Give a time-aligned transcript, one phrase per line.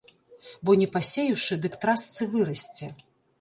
[0.69, 2.91] Бо не пасеяўшы, дык трасцы вырасце.